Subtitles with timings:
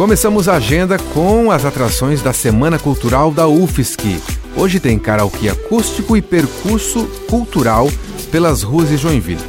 [0.00, 4.18] Começamos a agenda com as atrações da Semana Cultural da UFSC.
[4.56, 7.86] Hoje tem karaokê acústico e percurso cultural
[8.32, 9.44] pelas ruas de Joinville.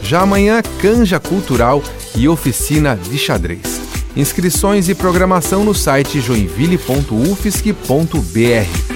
[0.00, 1.82] Já amanhã, canja cultural
[2.14, 3.80] e oficina de xadrez.
[4.16, 8.95] Inscrições e programação no site joinville.ufsc.br.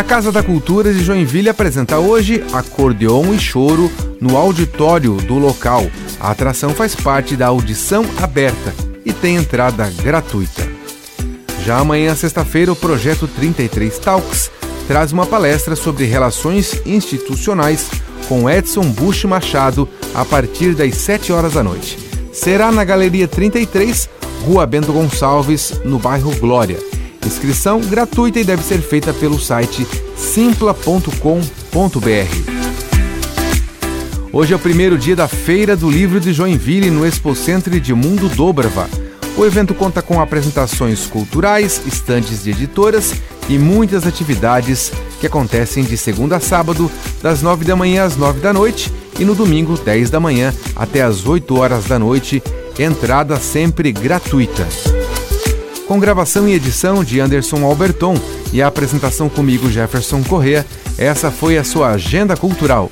[0.00, 5.84] A Casa da Cultura de Joinville apresenta hoje Acordeon e Choro no auditório do local.
[6.18, 8.72] A atração faz parte da audição aberta
[9.04, 10.66] e tem entrada gratuita.
[11.66, 14.50] Já amanhã, sexta-feira, o projeto 33 Talks
[14.88, 17.90] traz uma palestra sobre relações institucionais
[18.26, 21.98] com Edson Bush Machado a partir das 7 horas da noite.
[22.32, 24.08] Será na Galeria 33,
[24.46, 26.89] Rua Bento Gonçalves, no bairro Glória.
[27.26, 31.10] Inscrição gratuita e deve ser feita pelo site simpla.com.br.
[34.32, 37.92] Hoje é o primeiro dia da Feira do Livro de Joinville no Expo Centro de
[37.92, 38.88] Mundo Dobrava.
[39.36, 43.14] O evento conta com apresentações culturais, estantes de editoras
[43.48, 46.90] e muitas atividades que acontecem de segunda a sábado,
[47.22, 51.02] das 9 da manhã às 9 da noite e no domingo, 10 da manhã até
[51.02, 52.42] às 8 horas da noite,
[52.78, 54.66] entrada sempre gratuita
[55.90, 58.14] com gravação e edição de Anderson Alberton
[58.52, 60.64] e a apresentação comigo, Jefferson Correa.
[60.96, 62.88] Essa foi a sua Agenda Cultural.